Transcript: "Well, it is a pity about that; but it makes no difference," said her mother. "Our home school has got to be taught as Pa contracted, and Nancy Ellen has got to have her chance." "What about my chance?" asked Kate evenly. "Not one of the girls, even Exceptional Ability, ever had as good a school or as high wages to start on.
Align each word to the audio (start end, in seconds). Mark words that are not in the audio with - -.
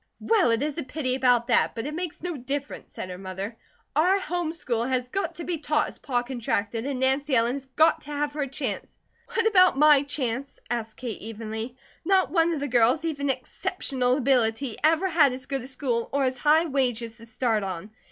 "Well, 0.19 0.49
it 0.49 0.63
is 0.63 0.79
a 0.79 0.83
pity 0.83 1.13
about 1.13 1.45
that; 1.49 1.75
but 1.75 1.85
it 1.85 1.93
makes 1.93 2.23
no 2.23 2.35
difference," 2.35 2.91
said 2.91 3.11
her 3.11 3.19
mother. 3.19 3.55
"Our 3.95 4.19
home 4.19 4.51
school 4.51 4.83
has 4.85 5.09
got 5.09 5.35
to 5.35 5.43
be 5.43 5.59
taught 5.59 5.89
as 5.89 5.99
Pa 5.99 6.23
contracted, 6.23 6.87
and 6.87 6.99
Nancy 6.99 7.35
Ellen 7.35 7.53
has 7.53 7.67
got 7.67 8.01
to 8.01 8.11
have 8.11 8.33
her 8.33 8.47
chance." 8.47 8.97
"What 9.31 9.45
about 9.45 9.77
my 9.77 10.01
chance?" 10.01 10.59
asked 10.71 10.97
Kate 10.97 11.21
evenly. 11.21 11.77
"Not 12.03 12.31
one 12.31 12.51
of 12.51 12.59
the 12.59 12.67
girls, 12.67 13.05
even 13.05 13.29
Exceptional 13.29 14.17
Ability, 14.17 14.75
ever 14.83 15.07
had 15.07 15.33
as 15.33 15.45
good 15.45 15.61
a 15.61 15.67
school 15.67 16.09
or 16.11 16.23
as 16.23 16.39
high 16.39 16.65
wages 16.65 17.17
to 17.17 17.27
start 17.27 17.61
on. 17.63 17.91